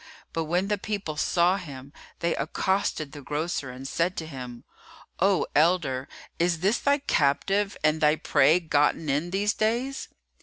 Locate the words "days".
9.53-10.07